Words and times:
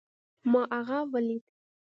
ما 0.51 0.61
هغه 0.75 0.99
وليد 1.13 1.43